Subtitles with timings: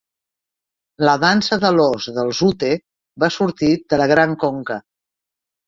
[1.07, 2.73] La dansa de l'ós dels Ute
[3.27, 4.83] va sortir de la Gran Conca.